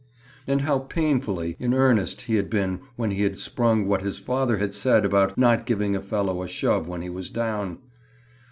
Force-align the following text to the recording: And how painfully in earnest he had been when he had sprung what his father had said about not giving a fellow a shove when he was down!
And 0.47 0.61
how 0.61 0.79
painfully 0.79 1.55
in 1.59 1.75
earnest 1.75 2.21
he 2.21 2.33
had 2.33 2.49
been 2.49 2.79
when 2.95 3.11
he 3.11 3.21
had 3.21 3.37
sprung 3.37 3.85
what 3.85 4.01
his 4.01 4.17
father 4.17 4.57
had 4.57 4.73
said 4.73 5.05
about 5.05 5.37
not 5.37 5.67
giving 5.67 5.95
a 5.95 6.01
fellow 6.01 6.41
a 6.41 6.47
shove 6.47 6.87
when 6.87 7.03
he 7.03 7.09
was 7.11 7.29
down! 7.29 7.77